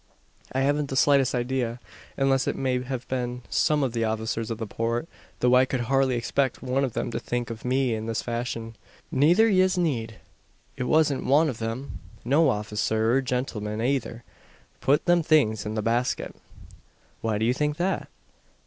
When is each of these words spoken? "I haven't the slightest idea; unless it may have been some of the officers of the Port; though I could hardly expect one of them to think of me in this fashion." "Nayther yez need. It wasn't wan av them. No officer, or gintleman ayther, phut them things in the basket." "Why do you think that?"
"I 0.51 0.61
haven't 0.61 0.89
the 0.89 0.95
slightest 0.95 1.35
idea; 1.35 1.79
unless 2.17 2.47
it 2.47 2.55
may 2.55 2.81
have 2.81 3.07
been 3.07 3.43
some 3.51 3.83
of 3.83 3.93
the 3.93 4.03
officers 4.03 4.49
of 4.49 4.57
the 4.57 4.65
Port; 4.65 5.07
though 5.41 5.53
I 5.53 5.65
could 5.65 5.81
hardly 5.81 6.15
expect 6.15 6.63
one 6.63 6.83
of 6.83 6.93
them 6.93 7.11
to 7.11 7.19
think 7.19 7.51
of 7.51 7.63
me 7.63 7.93
in 7.93 8.07
this 8.07 8.23
fashion." 8.23 8.75
"Nayther 9.11 9.47
yez 9.47 9.77
need. 9.77 10.15
It 10.75 10.85
wasn't 10.85 11.23
wan 11.27 11.49
av 11.51 11.59
them. 11.59 11.99
No 12.25 12.49
officer, 12.49 13.15
or 13.17 13.21
gintleman 13.21 13.79
ayther, 13.79 14.23
phut 14.81 15.05
them 15.05 15.21
things 15.21 15.67
in 15.67 15.75
the 15.75 15.83
basket." 15.83 16.35
"Why 17.21 17.37
do 17.37 17.45
you 17.45 17.53
think 17.53 17.77
that?" 17.77 18.09